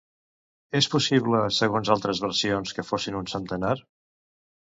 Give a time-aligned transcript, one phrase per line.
[0.77, 3.77] És possible, segons altres versions, que fossin un centenar?